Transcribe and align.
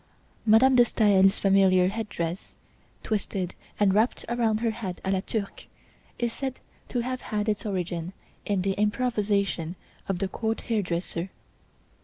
Mme. 0.47 0.73
de 0.77 0.83
Staël's 0.83 1.37
familiar 1.37 1.89
head 1.89 2.09
dress, 2.09 2.55
twisted 3.03 3.53
and 3.79 3.93
wrapped 3.93 4.25
around 4.27 4.61
her 4.61 4.71
head 4.71 4.99
à 5.05 5.11
la 5.13 5.19
Turque, 5.21 5.67
is 6.17 6.33
said 6.33 6.59
to 6.89 7.01
have 7.01 7.21
had 7.21 7.47
its 7.47 7.67
origin 7.67 8.11
in 8.43 8.63
the 8.63 8.73
improvisation 8.79 9.75
of 10.09 10.17
the 10.17 10.27
court 10.27 10.61
hairdresser. 10.61 11.29